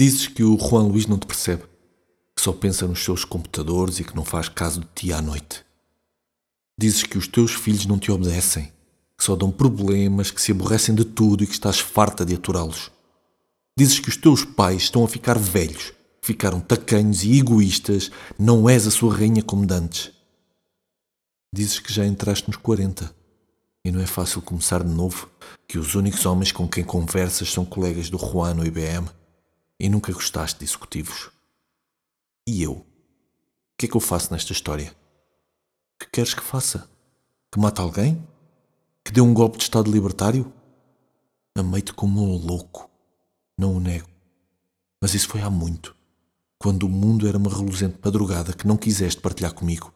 Dizes 0.00 0.28
que 0.28 0.42
o 0.42 0.56
Juan 0.56 0.84
Luís 0.84 1.06
não 1.06 1.18
te 1.18 1.26
percebe, 1.26 1.64
que 2.34 2.40
só 2.40 2.54
pensa 2.54 2.86
nos 2.86 3.04
seus 3.04 3.22
computadores 3.22 4.00
e 4.00 4.04
que 4.04 4.16
não 4.16 4.24
faz 4.24 4.48
caso 4.48 4.80
de 4.80 4.86
ti 4.94 5.12
à 5.12 5.20
noite. 5.20 5.62
Dizes 6.80 7.02
que 7.02 7.18
os 7.18 7.28
teus 7.28 7.52
filhos 7.52 7.84
não 7.84 7.98
te 7.98 8.10
obedecem, 8.10 8.72
que 9.18 9.22
só 9.22 9.36
dão 9.36 9.50
problemas, 9.50 10.30
que 10.30 10.40
se 10.40 10.52
aborrecem 10.52 10.94
de 10.94 11.04
tudo 11.04 11.44
e 11.44 11.46
que 11.46 11.52
estás 11.52 11.80
farta 11.80 12.24
de 12.24 12.34
aturá-los. 12.34 12.90
Dizes 13.78 14.00
que 14.00 14.08
os 14.08 14.16
teus 14.16 14.42
pais 14.42 14.84
estão 14.84 15.04
a 15.04 15.06
ficar 15.06 15.38
velhos, 15.38 15.92
ficaram 16.22 16.60
tacanhos 16.60 17.22
e 17.22 17.38
egoístas, 17.38 18.10
não 18.38 18.70
és 18.70 18.86
a 18.86 18.90
sua 18.90 19.14
rainha 19.14 19.42
como 19.42 19.66
dantes. 19.66 20.12
Dizes 21.54 21.78
que 21.78 21.92
já 21.92 22.06
entraste 22.06 22.48
nos 22.48 22.56
40 22.56 23.14
e 23.84 23.92
não 23.92 24.00
é 24.00 24.06
fácil 24.06 24.40
começar 24.40 24.82
de 24.82 24.90
novo, 24.90 25.28
que 25.68 25.78
os 25.78 25.94
únicos 25.94 26.24
homens 26.24 26.52
com 26.52 26.66
quem 26.66 26.84
conversas 26.84 27.52
são 27.52 27.66
colegas 27.66 28.08
do 28.08 28.16
Juan 28.16 28.54
no 28.54 28.64
IBM 28.64 29.06
e 29.80 29.88
nunca 29.88 30.12
gostaste 30.12 30.58
de 30.58 30.66
executivos. 30.66 31.30
E 32.46 32.62
eu? 32.62 32.72
O 32.72 32.86
que 33.78 33.86
é 33.86 33.88
que 33.88 33.96
eu 33.96 34.00
faço 34.00 34.30
nesta 34.30 34.52
história? 34.52 34.94
Que 35.98 36.06
queres 36.10 36.34
que 36.34 36.42
faça? 36.42 36.88
Que 37.50 37.58
mate 37.58 37.80
alguém? 37.80 38.22
Que 39.02 39.10
dê 39.10 39.22
um 39.22 39.32
golpe 39.32 39.56
de 39.56 39.64
Estado 39.64 39.90
libertário? 39.90 40.52
Amei-te 41.56 41.94
como 41.94 42.22
um 42.22 42.36
louco. 42.36 42.90
Não 43.56 43.74
o 43.74 43.80
nego. 43.80 44.08
Mas 45.00 45.14
isso 45.14 45.28
foi 45.28 45.40
há 45.40 45.48
muito. 45.48 45.96
Quando 46.58 46.82
o 46.82 46.88
mundo 46.88 47.26
era 47.26 47.38
uma 47.38 47.50
reluzente 47.50 47.98
madrugada 48.04 48.52
que 48.52 48.66
não 48.66 48.76
quiseste 48.76 49.22
partilhar 49.22 49.54
comigo. 49.54 49.94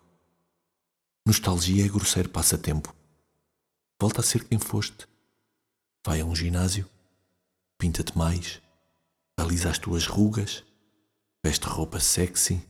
Nostalgia 1.26 1.84
é 1.84 1.88
grosseiro 1.88 2.30
passatempo. 2.30 2.94
Volta 4.00 4.20
a 4.20 4.24
ser 4.24 4.44
quem 4.44 4.58
foste. 4.58 5.06
Vai 6.06 6.22
a 6.22 6.24
um 6.24 6.34
ginásio. 6.34 6.88
Pinta-te 7.78 8.16
mais 8.16 8.63
alisa 9.44 9.70
as 9.70 9.78
tuas 9.78 10.06
rugas, 10.06 10.64
veste 11.44 11.66
roupa 11.66 12.00
sexy, 12.00 12.62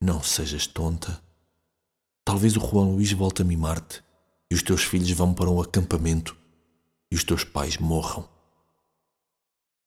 não 0.00 0.22
sejas 0.22 0.66
tonta. 0.66 1.22
Talvez 2.24 2.56
o 2.56 2.60
Juan 2.60 2.86
Luís 2.86 3.12
volte 3.12 3.42
a 3.42 3.44
mimar-te 3.44 4.02
e 4.50 4.54
os 4.54 4.62
teus 4.62 4.82
filhos 4.82 5.10
vão 5.12 5.32
para 5.32 5.48
um 5.48 5.60
acampamento 5.60 6.36
e 7.10 7.16
os 7.16 7.24
teus 7.24 7.44
pais 7.44 7.76
morram. 7.78 8.28